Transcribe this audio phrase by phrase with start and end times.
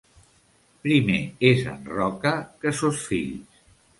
[0.85, 1.17] Primer
[1.51, 2.33] és en Roca
[2.65, 3.63] que sos fills.